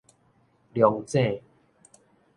[0.73, 0.81] 龍
[1.13, 1.43] 井